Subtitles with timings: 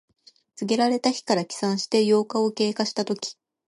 [0.55, 3.37] 告げられた日から起算して八日を経過したとき。